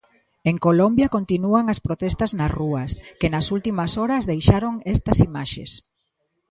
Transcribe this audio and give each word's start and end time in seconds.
En 0.49 0.55
Colombia 0.65 1.13
continúan 1.15 1.65
as 1.73 1.79
protestas 1.87 2.31
nas 2.39 2.51
rúas, 2.59 2.91
que 3.19 3.31
nas 3.33 3.45
últimas 3.55 3.91
horas 4.01 4.27
deixaron 4.31 4.73
estas 4.95 5.17
imaxes. 5.29 5.71